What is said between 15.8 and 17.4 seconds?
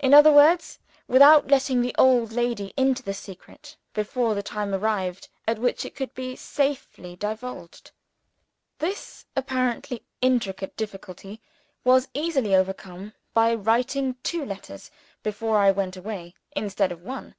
away) instead of one.